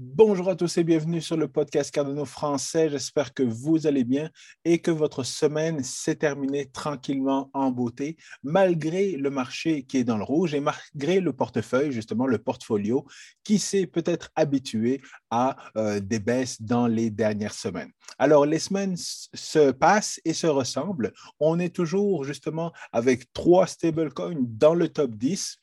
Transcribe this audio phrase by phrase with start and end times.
[0.00, 2.88] Bonjour à tous et bienvenue sur le podcast Cardano français.
[2.88, 4.30] J'espère que vous allez bien
[4.64, 10.16] et que votre semaine s'est terminée tranquillement en beauté, malgré le marché qui est dans
[10.16, 13.06] le rouge et malgré le portefeuille, justement le portfolio,
[13.42, 17.90] qui s'est peut-être habitué à euh, des baisses dans les dernières semaines.
[18.20, 21.12] Alors, les semaines se passent et se ressemblent.
[21.40, 25.58] On est toujours justement avec trois stablecoins dans le top 10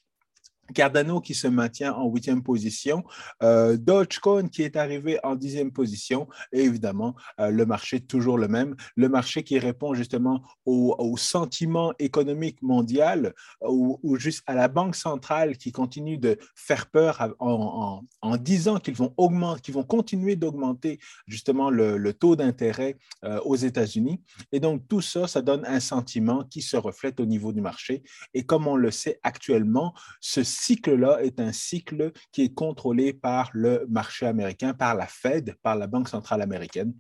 [0.74, 3.04] Cardano qui se maintient en huitième position,
[3.44, 8.48] euh, Dogecoin qui est arrivé en dixième position, et évidemment, euh, le marché toujours le
[8.48, 14.96] même, le marché qui répond justement au, sentiment économique mondial ou, juste à la Banque
[14.96, 18.04] centrale qui continue de faire peur en,
[18.38, 24.22] disant qu'ils vont augmenter, vont continuer d'augmenter justement le, taux d'intérêt euh, aux États-Unis.
[24.52, 28.04] Et donc, tout ça, ça donne un sentiment qui se reflète au niveau du marché.
[28.34, 33.50] Et comme on le sait actuellement, ce cycle-là est un cycle qui est contrôlé par
[33.54, 36.94] le marché américain, par la Fed, par la Banque centrale américaine.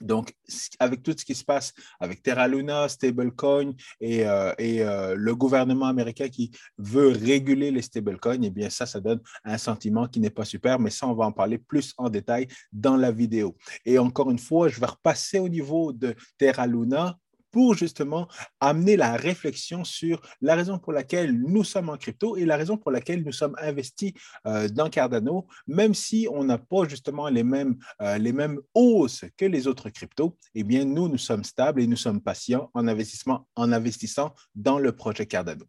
[0.00, 0.34] Donc,
[0.78, 5.86] avec tout ce qui se passe avec Terra Luna, stablecoin et, euh, euh, le gouvernement
[5.86, 10.30] américain qui veut réguler les stablecoins, eh bien, ça, ça donne un sentiment qui n'est
[10.30, 13.56] pas super, mais ça, on va en parler plus en détail dans la vidéo.
[13.84, 17.16] Et encore une fois, je vais repasser au niveau de Terra Luna
[17.56, 18.28] pour justement
[18.60, 22.76] amener la réflexion sur la raison pour laquelle nous sommes en crypto et la raison
[22.76, 24.12] pour laquelle nous sommes investis
[24.46, 29.24] euh, dans Cardano, même si on n'a pas justement les mêmes, euh, les mêmes hausses
[29.38, 32.86] que les autres cryptos, eh bien, nous, nous sommes stables et nous sommes patients en,
[32.88, 35.64] investissement, en investissant dans le projet Cardano.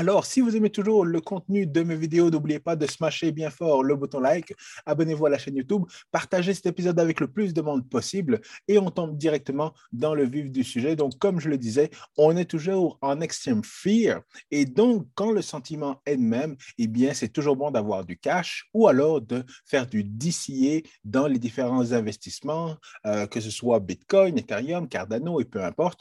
[0.00, 3.50] Alors, si vous aimez toujours le contenu de mes vidéos, n'oubliez pas de smasher bien
[3.50, 4.54] fort le bouton like,
[4.86, 8.78] abonnez-vous à la chaîne YouTube, partagez cet épisode avec le plus de monde possible et
[8.78, 10.96] on tombe directement dans le vif du sujet.
[10.96, 15.42] Donc, comme je le disais, on est toujours en extreme fear et donc, quand le
[15.42, 19.44] sentiment est de même, eh bien, c'est toujours bon d'avoir du cash ou alors de
[19.66, 25.44] faire du DCA dans les différents investissements, euh, que ce soit Bitcoin, Ethereum, Cardano et
[25.44, 26.00] peu importe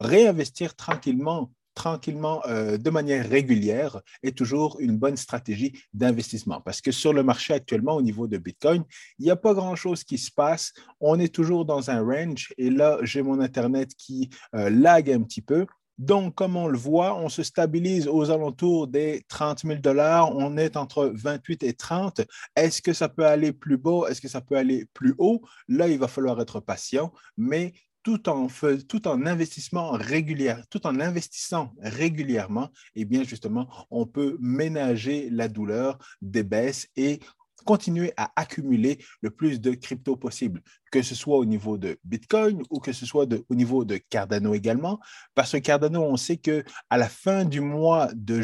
[0.00, 6.60] réinvestir tranquillement tranquillement euh, de manière régulière est toujours une bonne stratégie d'investissement.
[6.60, 8.84] Parce que sur le marché actuellement, au niveau de Bitcoin,
[9.18, 10.72] il n'y a pas grand-chose qui se passe.
[11.00, 15.22] On est toujours dans un range et là, j'ai mon Internet qui euh, lag un
[15.22, 15.66] petit peu.
[15.98, 20.36] Donc, comme on le voit, on se stabilise aux alentours des 30 000 dollars.
[20.36, 22.22] On est entre 28 et 30.
[22.56, 24.08] Est-ce que ça peut aller plus bas?
[24.08, 25.42] Est-ce que ça peut aller plus haut?
[25.68, 27.74] Là, il va falloir être patient, mais
[28.04, 35.48] tout en, investissement régulier, tout en investissant régulièrement, eh bien justement, on peut ménager la
[35.48, 37.18] douleur des baisses et
[37.64, 42.62] continuer à accumuler le plus de crypto possible, que ce soit au niveau de Bitcoin
[42.68, 45.00] ou que ce soit au niveau de Cardano également,
[45.34, 48.42] parce que Cardano, on sait que à la fin du mois de,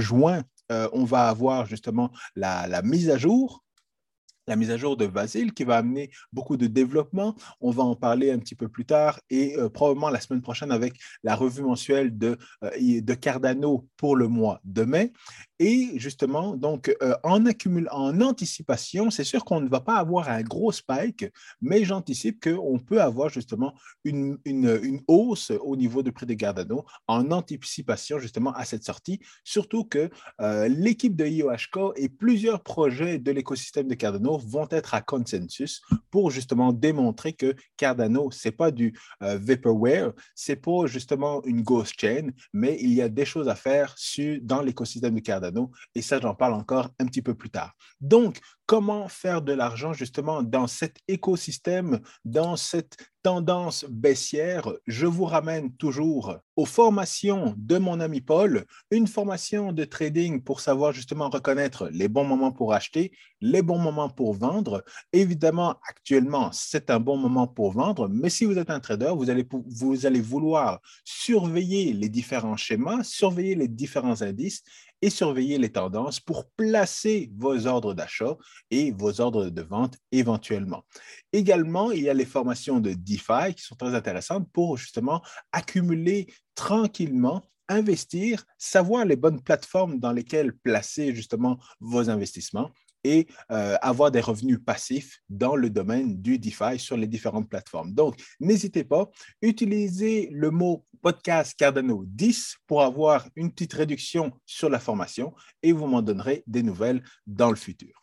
[0.00, 0.42] juin,
[0.72, 3.62] euh, on va avoir justement la mise à jour
[4.46, 7.34] la mise à jour de Vasile qui va amener beaucoup de développement.
[7.60, 10.70] On va en parler un petit peu plus tard et euh, probablement la semaine prochaine
[10.70, 15.12] avec la revue mensuelle de, euh, de Cardano pour le mois de mai.
[15.58, 17.44] Et justement, donc, euh, en,
[18.20, 21.26] anticipation, c'est sûr qu'on ne va pas avoir un gros spike,
[21.60, 23.74] mais j'anticipe qu'on peut avoir justement
[24.04, 29.20] une, une, hausse au niveau du prix de Cardano en anticipation justement à cette sortie,
[29.44, 30.10] surtout que
[30.68, 35.80] l'équipe de IOHK et plusieurs projets de l'écosystème de Cardano vont être à consensus
[36.10, 41.42] pour justement démontrer que Cardano, ce n'est pas du euh, vaporware, ce n'est pas justement
[41.44, 45.20] une ghost chain, mais il y a des choses à faire sur, dans l'écosystème de
[45.20, 47.72] Cardano et ça, j'en parle encore un petit peu plus tard.
[48.00, 55.24] Donc, comment faire de l'argent justement dans cet écosystème, dans cette tendance baissière, je vous
[55.24, 61.28] ramène toujours aux formations de mon ami Paul, une formation de trading pour savoir justement
[61.28, 63.10] reconnaître les bons moments pour acheter,
[63.40, 64.84] les bons moments pour vendre.
[65.12, 69.28] Évidemment, actuellement, c'est un bon moment pour vendre, mais si vous êtes un trader, vous
[69.28, 74.62] allez, vous allez vouloir surveiller les différents schémas, surveiller les différents indices
[75.02, 78.36] et surveiller les tendances pour placer vos ordres d'achat
[78.70, 80.84] et vos ordres de vente éventuellement.
[81.32, 85.22] Également, il y a les formations de DeFi qui sont très intéressantes pour justement
[85.52, 92.70] accumuler tranquillement investir, savoir les bonnes plateformes dans lesquelles placer justement vos investissements
[93.06, 97.92] et euh, avoir des revenus passifs dans le domaine du DeFi sur les différentes plateformes.
[97.92, 99.08] Donc, n'hésitez pas,
[99.40, 105.70] utilisez le mot podcast Cardano 10 pour avoir une petite réduction sur la formation et
[105.70, 108.02] vous m'en donnerez des nouvelles dans le futur.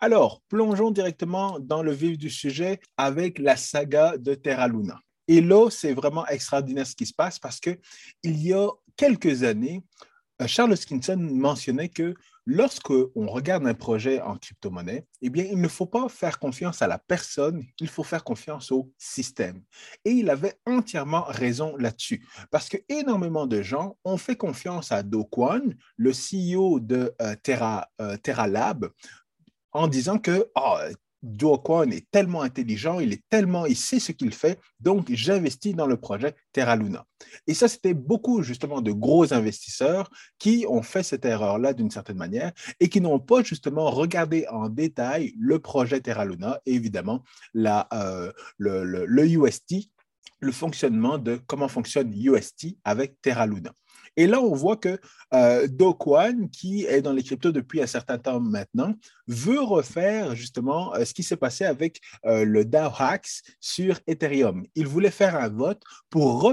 [0.00, 4.98] Alors, plongeons directement dans le vif du sujet avec la saga de Terra Luna.
[5.26, 7.76] Et là, c'est vraiment extraordinaire ce qui se passe parce qu'il
[8.24, 9.82] y a quelques années,
[10.40, 12.14] Euh, Charles Hoskinson mentionnait que
[12.48, 16.98] lorsqu'on regarde un projet en crypto-monnaie, eh il ne faut pas faire confiance à la
[16.98, 19.62] personne, il faut faire confiance au système.
[20.06, 25.02] Et il avait entièrement raison là-dessus, parce que énormément de gens ont fait confiance à
[25.02, 28.16] Do Kwon, le CEO de euh, Terra, euh,
[29.72, 30.78] en disant que oh,
[31.22, 35.74] Do Kwon est tellement intelligent, il est tellement, il sait ce qu'il fait, donc j'investis
[35.74, 37.04] dans le projet Terra Luna.
[37.46, 42.16] Et ça, c'était beaucoup justement de gros investisseurs qui ont fait cette erreur-là d'une certaine
[42.16, 47.24] manière et qui n'ont pas justement regardé en détail le projet Terra Luna et évidemment
[47.56, 49.90] euh, le, le UST,
[50.40, 53.72] le fonctionnement de comment fonctionne UST avec Terra Luna.
[54.18, 54.98] Et là, on voit que
[55.32, 55.68] euh,
[56.50, 58.92] qui est dans les cryptos depuis un certain temps maintenant,
[59.28, 64.66] veut refaire justement euh, ce qui s'est passé avec euh, le DAO Hacks sur Ethereum.
[64.74, 65.80] Il voulait faire un vote
[66.10, 66.52] pour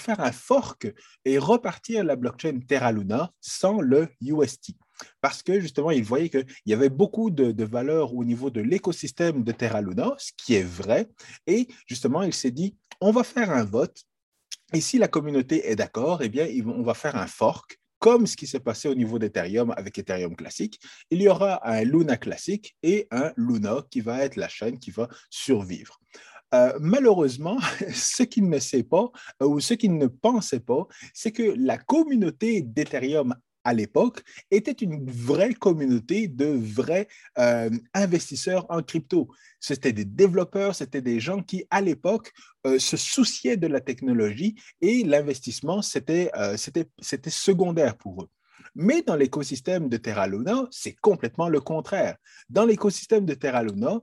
[0.00, 0.92] faire un fork
[1.24, 4.72] et repartir la blockchain Terra Luna sans le UST
[5.20, 8.62] parce que justement, il voyait qu'il y avait beaucoup de, de valeur au niveau de
[8.62, 11.06] l'écosystème de Terra Luna, ce qui est vrai.
[11.46, 14.06] Et justement, il s'est dit, on va faire un vote
[14.76, 18.36] et si la communauté est d'accord, eh bien, on va faire un fork, comme ce
[18.36, 20.78] qui s'est passé au niveau d'Ethereum avec Ethereum classique.
[21.10, 24.90] Il y aura un Luna classique et un Luna qui va être la chaîne qui
[24.90, 25.98] va survivre.
[26.52, 27.56] Euh, malheureusement,
[27.90, 29.10] ce qu'il ne sait pas
[29.42, 33.34] euh, ou ce qu'il ne pensait pas, c'est que la communauté d'Ethereum
[33.66, 34.22] à l'époque
[34.52, 39.28] était une vraie communauté de vrais euh, investisseurs en crypto.
[39.58, 42.32] C'était des développeurs, c'était des gens qui, à l'époque,
[42.64, 46.56] euh, se souciaient de la technologie et l'investissement, c'était euh,
[47.26, 48.28] secondaire pour eux.
[48.76, 52.16] Mais dans l'écosystème de Terra Luna, c'est complètement le contraire.
[52.48, 53.98] Dans l'écosystème de Terra Luna,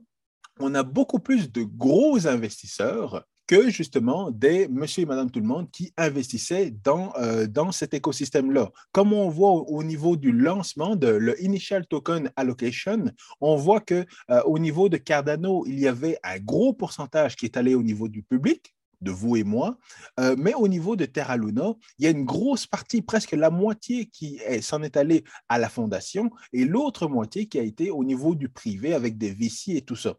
[0.60, 5.46] on a beaucoup plus de gros investisseurs que justement des monsieur et madame tout le
[5.46, 8.70] monde qui investissaient dans, euh, dans cet écosystème-là.
[8.92, 13.04] Comme on voit au, niveau du lancement de le Initial Token Allocation,
[13.40, 17.44] on voit que euh, au niveau de Cardano, il y avait un gros pourcentage qui
[17.44, 19.78] est allé au niveau du public, de vous et moi.
[20.18, 23.50] Euh, mais au niveau de Terra Luna, il y a une grosse partie, presque la
[23.50, 28.04] moitié qui s'en est allée à la fondation et l'autre moitié qui a été au
[28.04, 30.14] niveau du privé avec des VC et tout ça.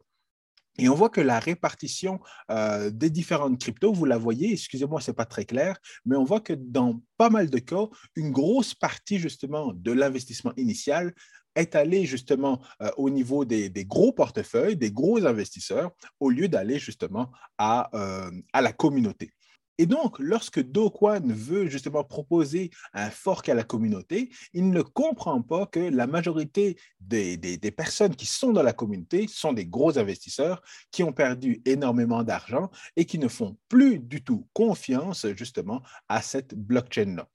[0.78, 2.20] Et on voit que la répartition
[2.50, 6.24] euh, des différentes cryptos, vous la voyez, excusez-moi, ce n'est pas très clair, mais on
[6.24, 11.14] voit que dans pas mal de cas, une grosse partie justement de l'investissement initial
[11.56, 16.80] est allée justement euh, au niveau des, gros portefeuilles, des gros investisseurs, au lieu d'aller
[16.80, 19.32] justement à, euh, à la communauté.
[19.78, 24.82] Et donc, lorsque Do Kwon veut justement proposer un fork à la communauté, il ne
[24.82, 27.38] comprend pas que la majorité des,
[27.76, 30.62] personnes qui sont dans la communauté sont des gros investisseurs
[30.92, 36.22] qui ont perdu énormément d'argent et qui ne font plus du tout confiance justement à
[36.22, 37.28] cette blockchain-là.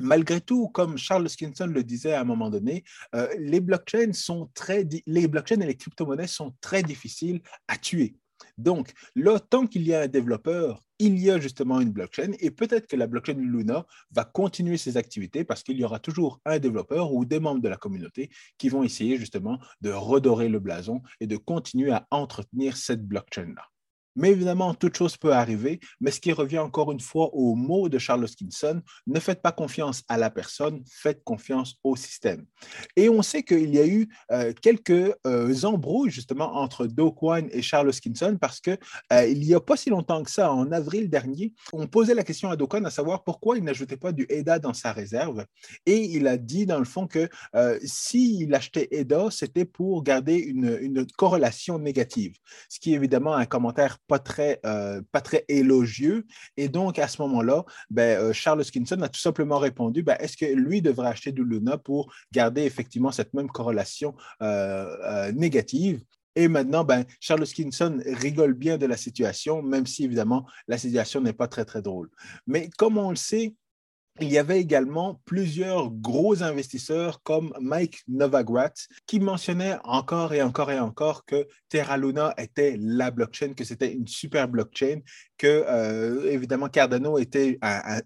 [0.00, 2.84] Malgré tout, comme Charles Skinson le disait à un moment donné,
[3.14, 4.48] euh, les blockchains sont
[5.06, 8.16] les blockchains et les crypto-monnaies sont très difficiles à tuer.
[8.58, 12.50] Donc, là, tant qu'il y a un développeur, il y a justement une blockchain et
[12.50, 16.58] peut-être que la blockchain Luna va continuer ses activités parce qu'il y aura toujours un
[16.58, 21.02] développeur ou des membres de la communauté qui vont essayer justement de redorer le blason
[21.20, 23.62] et de continuer à entretenir cette blockchain-là.
[24.18, 27.88] Mais évidemment, toute chose peut arriver, mais ce qui revient encore une fois au mot
[27.88, 32.44] de Charles Hoskinson, ne faites pas confiance à la personne, faites confiance au système.
[32.96, 37.46] Et on sait qu'il y a eu euh, quelques euh, embrouilles justement entre Do Kwon
[37.52, 38.76] et Charles Hoskinson parce que
[39.12, 42.50] euh, n'y a pas si longtemps que ça, en avril dernier, on posait la question
[42.50, 45.46] à Do Kwon à savoir pourquoi il n'ajoutait pas du EDA dans sa réserve.
[45.86, 47.28] Et il a dit dans le fond que
[47.84, 52.34] s'il achetait EDA, c'était pour garder une corrélation négative,
[52.68, 56.26] ce qui est évidemment un commentaire pas très, euh, pas très élogieux.
[56.56, 60.36] Et donc, à ce moment-là, ben, euh, Charles Skinson a tout simplement répondu, ben, est-ce
[60.36, 66.02] que lui devrait acheter du Luna pour garder effectivement cette même corrélation euh, négative?
[66.34, 71.20] Et maintenant, ben, Charles Skinson rigole bien de la situation, même si évidemment la situation
[71.20, 72.08] n'est pas très, très drôle.
[72.46, 73.54] Mais comme on le sait,
[74.20, 80.70] il y avait également plusieurs gros investisseurs comme Mike Novogratz qui mentionnaient encore et encore
[80.70, 85.00] et encore que Terra Luna était la blockchain, que c'était une super blockchain,
[85.36, 87.58] que euh, évidemment Cardano était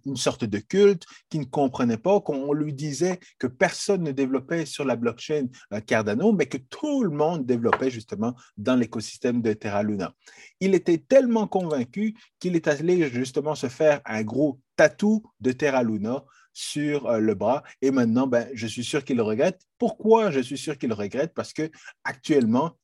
[0.04, 4.66] une sorte de culte, qui ne comprenait pas, qu'on lui disait que personne ne développait
[4.66, 9.52] sur la blockchain euh, Cardano, mais que tout le monde développait justement dans l'écosystème de
[9.52, 10.12] Terra Luna.
[10.60, 15.84] Il était tellement convaincu qu'il est allé justement se faire un gros tatou de Terra
[15.84, 17.62] Luna sur euh, le bras.
[17.82, 19.60] Et maintenant, ben, je suis sûr qu'il le regrette.
[19.78, 21.34] Pourquoi je suis sûr qu'il le regrette?
[21.34, 21.70] Parce que
[22.02, 22.76] actuellement,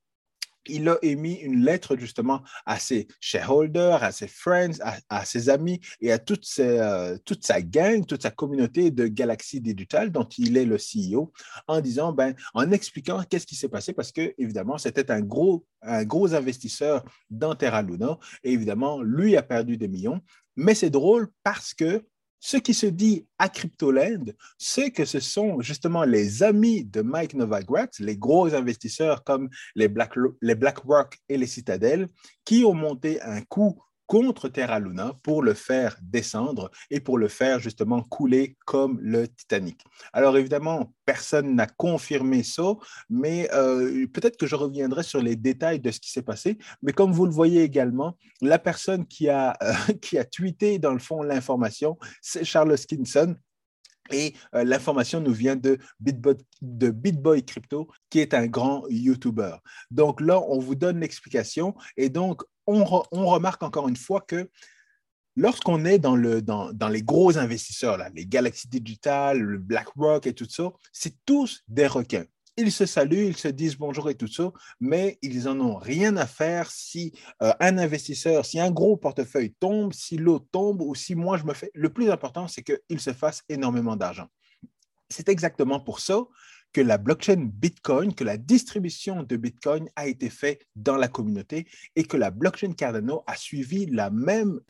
[0.69, 5.81] il a émis une lettre justement à ses shareholders, à ses friends, à, ses amis
[6.01, 10.57] et à toute, euh, toute, sa gang, toute sa communauté de Galaxy Digital dont il
[10.57, 11.33] est le CEO,
[11.67, 15.67] en disant, ben, en expliquant qu'est-ce qui s'est passé parce que évidemment c'était un gros,
[15.83, 20.21] un gros investisseur dans Terra Luna et évidemment lui a perdu des millions.
[20.57, 22.05] Mais c'est drôle parce que
[22.41, 24.25] ce qui se dit à Cryptoland,
[24.59, 29.89] c'est que ce sont justement les amis de Mike Novogratz, les gros investisseurs comme les,
[29.89, 32.09] BlackRock et les Citadel,
[32.45, 37.29] qui ont monté un coup contre Terra Luna pour le faire descendre et pour le
[37.29, 39.85] faire justement couler comme le Titanic.
[40.13, 42.75] Alors évidemment, personne n'a confirmé ça,
[43.11, 46.59] mais euh, peut-être que je reviendrai sur les détails de ce qui s'est passé.
[46.83, 49.73] Mais comme vous le voyez également, la personne qui a, euh,
[50.03, 53.37] qui a tweeté dans le fond l'information, c'est Charles Skinson,
[54.11, 59.57] et euh, l'information nous vient de BitBoy, de BitBoy Crypto, qui est un grand YouTuber.
[59.91, 61.75] Donc là, on vous donne l'explication.
[61.97, 64.51] Et donc, on, remarque encore une fois que
[65.37, 70.35] lorsqu'on est dans, le, dans, dans, les gros investisseurs, les Galaxy Digital, le BlackRock et
[70.35, 72.25] tout ça, c'est tous des requins.
[72.57, 76.17] Ils se saluent, ils se disent bonjour et tout ça, mais ils n'en ont rien
[76.17, 80.97] à faire si euh, un investisseur, si un gros portefeuille tombe, si l'autre tombe ou
[80.97, 81.71] si moi je me fais.
[81.75, 84.27] Le plus important, c'est qu'il se fasse énormément d'argent.
[85.09, 86.27] C'est exactement pour ça
[86.73, 91.67] que la blockchain Bitcoin, que la distribution de Bitcoin a été faite dans la communauté
[91.97, 94.61] et que la blockchain Cardano a suivi la même,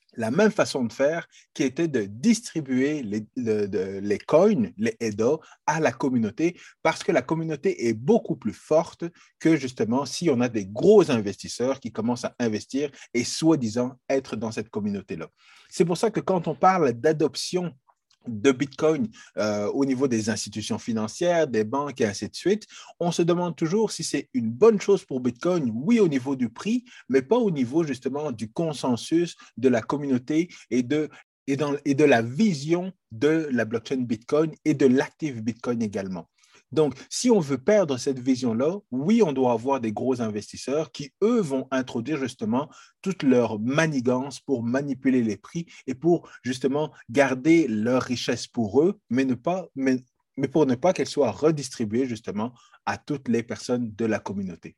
[0.51, 5.37] façon de faire qui était de distribuer les, les coins, les EDA
[5.67, 9.05] à la communauté parce que la communauté est beaucoup plus forte
[9.39, 14.37] que justement si on a des gros investisseurs qui commencent à investir et soi-disant être
[14.37, 15.29] dans cette communauté-là.
[15.69, 17.75] C'est pour ça que quand on parle d'adoption
[18.27, 22.67] de Bitcoin euh, au niveau des institutions financières, des banques et ainsi de suite,
[23.01, 26.49] on se demande toujours si c'est une bonne chose pour Bitcoin, oui au niveau du
[26.51, 31.09] prix, mais pas au niveau justement du consensus de la communauté et de,
[31.47, 36.29] et, et de la vision de la blockchain Bitcoin et de l'actif Bitcoin également.
[36.71, 41.13] Donc, si on veut perdre cette vision-là, oui, on doit avoir des gros investisseurs qui,
[41.23, 42.69] eux, vont introduire justement
[43.01, 49.01] toute leur manigance pour manipuler les prix et pour justement garder leur richesse pour eux,
[49.09, 49.27] mais,
[50.37, 52.53] mais pour ne pas qu'elle soit redistribuée justement
[52.85, 54.77] à toutes les personnes de la communauté.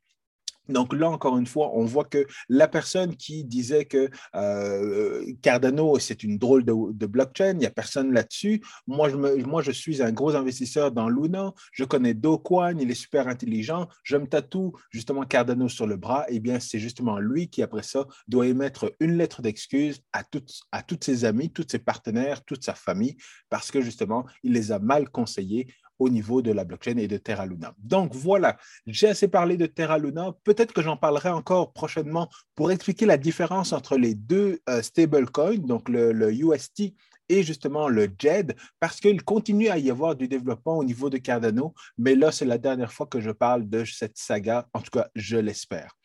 [0.71, 5.99] Donc là, encore une fois, on voit que la personne qui disait que euh, Cardano,
[5.99, 8.61] c'est une drôle de, blockchain, il n'y a personne là-dessus.
[8.87, 13.87] Moi je, suis un gros investisseur dans Luna, je connais Doquan, il est super intelligent,
[14.03, 16.25] je me tatoue justement Cardano sur le bras.
[16.29, 21.03] Eh bien, c'est justement lui qui, après ça, doit émettre une lettre d'excuse à, toutes,
[21.03, 23.17] ses amis, tous ses partenaires, toute sa famille,
[23.49, 25.67] parce que justement, il les a mal conseillés
[26.01, 27.75] au niveau de la blockchain et de Terra Luna.
[27.77, 30.33] Donc voilà, j'ai assez parlé de Terra Luna.
[30.43, 35.59] Peut-être que j'en parlerai encore prochainement pour expliquer la différence entre les deux euh, stablecoins,
[35.59, 36.95] donc le, UST
[37.29, 41.19] et justement le JED, parce qu'il continue à y avoir du développement au niveau de
[41.19, 44.91] Cardano, mais là, c'est la dernière fois que je parle de cette saga, en tout
[44.91, 45.95] cas, je l'espère.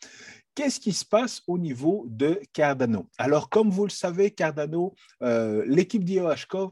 [0.55, 3.09] Qu'est-ce qui se passe au niveau de Cardano?
[3.17, 6.71] Alors, comme vous le savez, Cardano, euh, l'équipe d'IOHK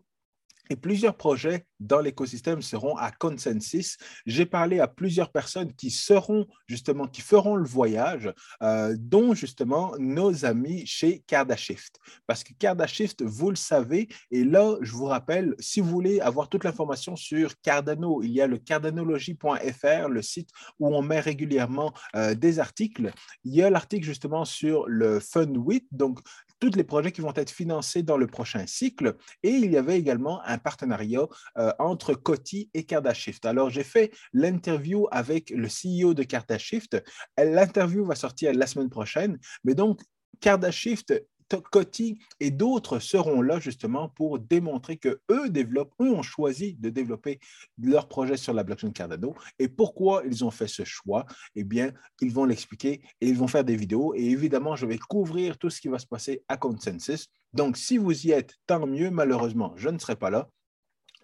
[0.70, 3.96] et plusieurs projets dans l'écosystème seront à consensus.
[4.26, 9.94] J'ai parlé à plusieurs personnes qui seront justement, qui feront le voyage, euh, dont justement
[9.98, 11.98] nos amis chez Cardashift.
[12.26, 16.48] Parce que Cardashift, vous le savez, et là, je vous rappelle, si vous voulez avoir
[16.48, 21.92] toute l'information sur Cardano, il y a le cardanologie.fr, le site où on met régulièrement
[22.16, 23.12] euh, des articles.
[23.44, 26.20] Il y a l'article justement sur le Fund 8, donc
[26.60, 29.16] tous les projets qui vont être financés dans le prochain cycle.
[29.42, 31.26] Et il y avait également un partenariat
[31.58, 33.44] euh, entre Coty et Cardashift.
[33.46, 37.02] Alors, j'ai fait l'interview avec le CEO de Cardashift.
[37.38, 39.38] L'interview va sortir la semaine prochaine.
[39.64, 40.00] Mais donc,
[40.40, 41.12] Cardashift
[41.60, 46.90] Coty et d'autres seront là justement pour démontrer que eux développent, eux ont choisi de
[46.90, 47.38] développer
[47.78, 51.26] leur projet sur la blockchain Cardano et pourquoi ils ont fait ce choix?
[51.54, 54.98] Eh bien, ils vont l'expliquer et ils vont faire des vidéos et évidemment, je vais
[54.98, 57.28] couvrir tout ce qui va se passer à Consensus.
[57.52, 59.10] Donc, si vous y êtes, tant mieux.
[59.10, 60.48] Malheureusement, je ne serai pas là.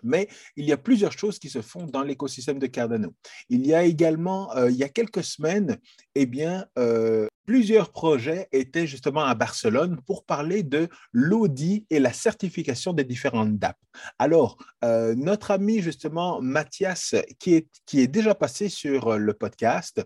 [0.02, 3.14] Mais il y a plusieurs choses qui se font dans l'écosystème de Cardano.
[3.48, 5.78] Il y a également, euh, il y a quelques semaines,
[6.14, 12.12] eh bien, euh, plusieurs projets étaient justement à Barcelone pour parler de l'audit et la
[12.12, 13.76] certification des différentes DAP.
[14.18, 20.02] Alors, euh, notre ami justement Mathias, qui est, qui est déjà passé sur le podcast,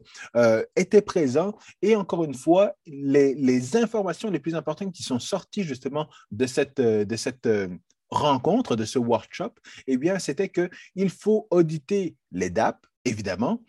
[0.75, 5.65] était présent et encore une fois, les, les, informations les plus importantes qui sont sorties
[5.65, 7.49] justement de cette, de cette
[8.15, 9.53] rencontre, de ce workshop,
[9.87, 13.63] eh bien, c'était qu'il faut auditer les DAP, évidemment.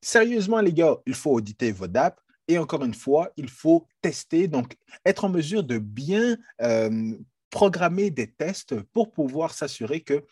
[0.00, 2.20] Sérieusement, les gars, il faut auditer vos DAP.
[2.48, 7.12] Et encore une fois, il faut tester, donc être en mesure de bien euh,
[7.50, 10.24] programmer des tests pour pouvoir s'assurer que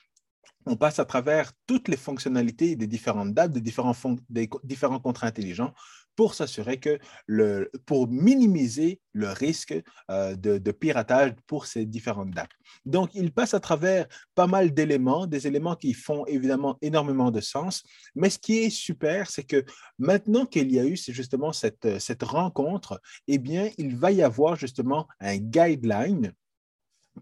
[0.67, 3.95] on passe à travers toutes les fonctionnalités des différentes dates, des différents,
[4.31, 5.75] des différents contrats intelligents
[6.17, 9.75] pour s'assurer que, le, pour minimiser le risque
[10.11, 12.51] euh, de, piratage pour ces différentes dates.
[12.85, 17.41] Donc, il passe à travers pas mal d'éléments, des éléments qui font évidemment énormément de
[17.41, 17.83] sens,
[18.15, 19.65] mais ce qui est super, c'est que
[19.99, 24.57] maintenant qu'il y a eu justement cette, cette rencontre, eh bien, il va y avoir
[24.57, 26.33] justement un guideline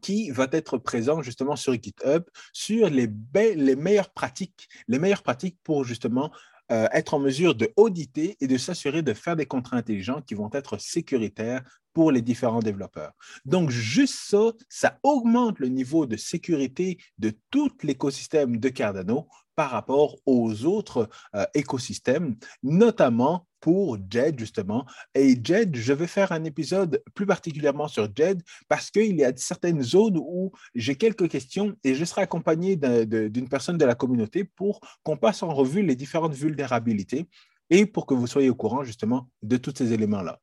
[0.01, 5.59] qui va être présent justement sur GitHub sur les, les meilleures pratiques, les meilleures pratiques
[5.63, 6.33] pour justement
[6.73, 10.35] euh, être en mesure de auditer et de s'assurer de faire des contrats intelligents qui
[10.35, 11.63] vont être sécuritaires
[11.93, 13.13] pour les différents développeurs.
[13.45, 19.71] Donc, juste ça, ça augmente le niveau de sécurité de tout l'écosystème de Cardano par
[19.71, 24.85] rapport aux autres euh, écosystèmes, notamment pour JED, justement.
[25.15, 29.33] Et JED, je vais faire un épisode plus particulièrement sur JED parce qu'il y a
[29.37, 34.45] certaines zones où j'ai quelques questions et je serai accompagné d'une personne de la communauté
[34.45, 37.29] pour qu'on passe en revue les différentes vulnérabilités
[37.71, 40.41] et pour que vous soyez au courant, justement, de tous ces éléments-là.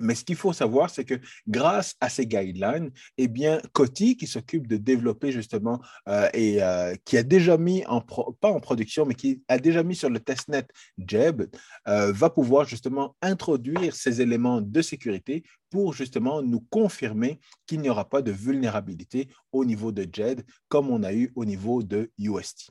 [0.00, 1.14] Mais ce qu'il faut savoir, c'est que
[1.46, 3.28] grâce à ces guidelines, eh
[3.72, 8.50] Coty, qui s'occupe de développer justement euh, et euh, qui a déjà mis en, pas
[8.50, 10.66] en production, mais qui a déjà mis sur le testnet
[10.98, 11.42] Jeb,
[11.88, 17.90] euh, va pouvoir justement introduire ces éléments de sécurité pour justement nous confirmer qu'il n'y
[17.90, 22.10] aura pas de vulnérabilité au niveau de JED comme on a eu au niveau de
[22.18, 22.70] UST.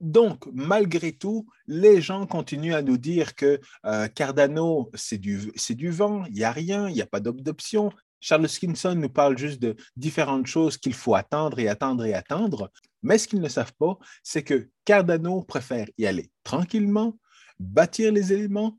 [0.00, 5.90] Donc, malgré tout, les gens continuent à nous dire que euh, Cardano, c'est du, du,
[5.90, 7.92] vent, il n'y a rien, il n'y a pas d'option.
[8.20, 12.70] Charles Skinson nous parle juste de différentes choses qu'il faut attendre et attendre et attendre.
[13.02, 17.18] Mais ce qu'ils ne savent pas, c'est que Cardano préfère y aller tranquillement,
[17.58, 18.78] bâtir les éléments,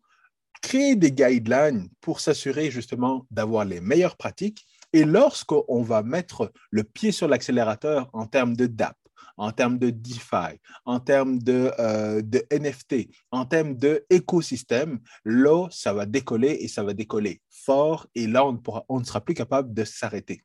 [0.61, 4.65] créer des guidelines pour s'assurer justement d'avoir les meilleures pratiques.
[4.93, 8.95] Et lorsqu'on va mettre le pied sur l'accélérateur en termes de DAP,
[9.37, 12.21] en termes de DeFi, en termes de, euh,
[12.51, 18.45] NFT, en termes d'écosystème, là, ça va décoller et ça va décoller fort et là,
[18.89, 20.43] on ne sera plus capable de s'arrêter.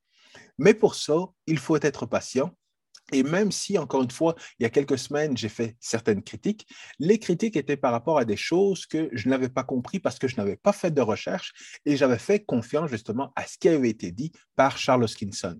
[0.58, 2.52] Mais pour ça, il faut être patient
[3.12, 6.66] et même si, encore une fois, il y a quelques semaines, j'ai fait certaines critiques,
[6.98, 10.28] les critiques étaient par rapport à des choses que je n'avais pas compris parce que
[10.28, 13.88] je n'avais pas fait de recherche et j'avais fait confiance justement à ce qui avait
[13.88, 15.58] été dit par Charles Hoskinson.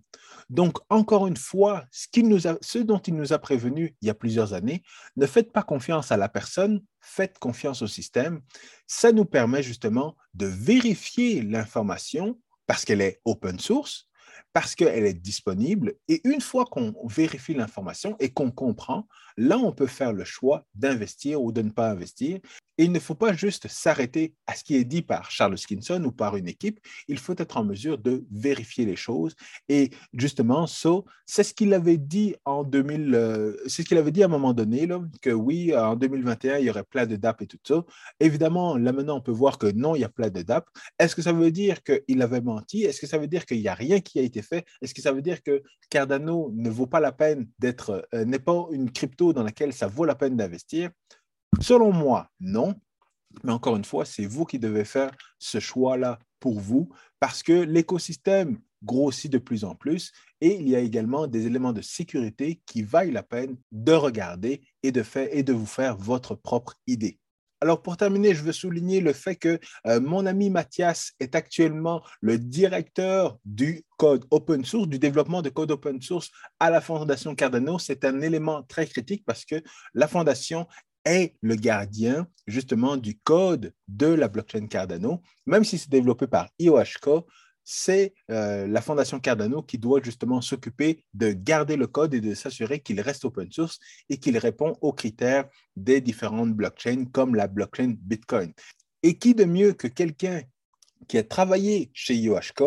[0.50, 4.82] Donc, encore une fois, ce, dont il nous a prévenu il y a plusieurs années,
[5.16, 8.40] ne faites pas confiance à la personne, faites confiance au système.
[8.87, 14.08] Ça nous permet justement de vérifier l'information parce qu'elle est open source,
[14.52, 15.94] parce qu'elle est disponible.
[16.08, 19.06] Et une fois qu'on vérifie l'information et qu'on comprend,
[19.37, 22.40] là, on peut faire le choix d'investir ou de ne pas investir.
[22.78, 26.02] Et il ne faut pas juste s'arrêter à ce qui est dit par Charles Skinson
[26.04, 26.78] ou par une équipe.
[27.08, 29.34] Il faut être en mesure de vérifier les choses.
[29.68, 30.90] Et justement, ça,
[31.26, 34.28] c'est ce qu'il avait dit en 2000, euh, c'est ce qu'il avait dit à un
[34.28, 34.88] moment donné,
[35.20, 37.84] que oui, en 2021, il y aurait plein de DAP et tout ça.
[38.20, 40.64] Évidemment, là maintenant, on peut voir que non, il y a plein de DAP.
[40.98, 42.84] Est-ce que ça veut dire qu'il avait menti?
[42.84, 44.64] Est-ce que ça veut dire qu'il n'y a rien qui a été fait?
[44.80, 48.38] Est-ce que ça veut dire que Cardano ne vaut pas la peine d'être, euh, n'est
[48.38, 50.90] pas une crypto dans laquelle ça vaut la peine d'investir?
[51.61, 52.74] Selon moi, non.
[53.44, 56.88] Mais encore une fois, c'est vous qui devez faire ce choix-là pour vous
[57.20, 61.72] parce que l'écosystème grossit de plus en plus et il y a également des éléments
[61.72, 65.96] de sécurité qui vaillent la peine de regarder et de, faire, et de vous faire
[65.96, 67.18] votre propre idée.
[67.61, 72.04] Alors, pour terminer, je veux souligner le fait que euh, mon ami Mathias est actuellement
[72.20, 76.30] le directeur du code open source, du développement de code open source
[76.61, 77.80] à la Fondation Cardano.
[77.80, 79.61] C'est un élément très critique parce que
[79.92, 80.68] la Fondation
[81.04, 86.48] est le gardien justement du code de la blockchain Cardano, même si c'est développé par
[86.58, 87.24] IOHK,
[87.70, 92.32] c'est euh, la fondation Cardano qui doit justement s'occuper de garder le code et de
[92.32, 97.46] s'assurer qu'il reste open source et qu'il répond aux critères des différentes blockchains comme la
[97.46, 98.54] blockchain Bitcoin.
[99.02, 100.40] Et qui de mieux que quelqu'un
[101.08, 102.62] qui a travaillé chez IOHK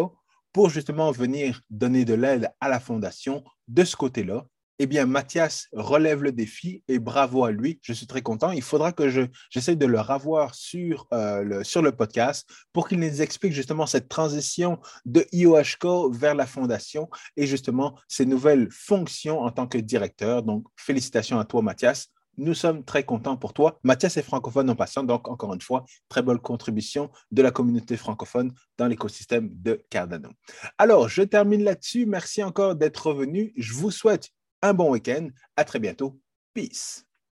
[0.53, 4.45] pour justement venir donner de l'aide à la fondation de ce côté-là
[4.79, 7.79] eh bien, Mathias relève le défi et bravo à lui.
[7.83, 8.51] Je suis très content.
[8.51, 12.87] Il faudra que je, j'essaie de le revoir sur, euh, le, sur le podcast pour
[12.87, 18.69] qu'il nous explique justement cette transition de IOHCO vers la fondation et justement ses nouvelles
[18.71, 20.43] fonctions en tant que directeur.
[20.43, 22.07] Donc, félicitations à toi, Mathias.
[22.37, 23.79] Nous sommes très contents pour toi.
[23.83, 27.97] Mathias est francophone en passant, donc encore une fois, très bonne contribution de la communauté
[27.97, 30.29] francophone dans l'écosystème de Cardano.
[30.77, 32.05] Alors, je termine là-dessus.
[32.05, 33.53] Merci encore d'être revenu.
[33.57, 34.29] Je vous souhaite
[34.61, 35.29] un bon week-end.
[35.55, 36.19] À très bientôt.
[36.53, 37.05] Peace.